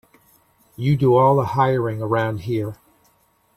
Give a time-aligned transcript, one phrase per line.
[0.75, 2.75] You do all the hiring around here.